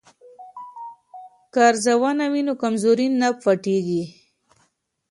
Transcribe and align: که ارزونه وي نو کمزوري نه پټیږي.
که 1.51 1.59
ارزونه 1.69 2.25
وي 2.31 2.41
نو 2.47 2.53
کمزوري 2.61 3.07
نه 3.21 3.29
پټیږي. 3.41 4.03